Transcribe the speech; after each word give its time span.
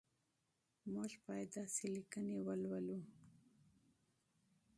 موږ 0.93 1.11
باید 1.25 1.49
داسې 1.57 1.83
لیکنې 1.95 2.37
ولولو. 2.45 2.99